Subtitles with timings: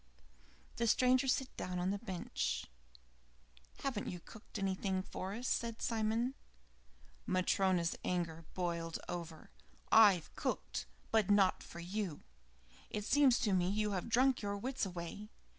[0.77, 2.65] The stranger sat down on the bench.
[3.83, 6.33] "Haven't you cooked anything for us?" said Simon.
[7.27, 9.51] Matryona's anger boiled over.
[9.91, 12.23] "I've cooked, but not for you.
[12.89, 15.29] It seems to me you have drunk your wits away.